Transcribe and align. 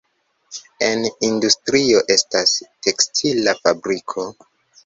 En 0.85 1.03
industrio 1.27 2.01
estas 2.15 2.57
tekstila 2.89 3.55
fabriko. 3.63 4.27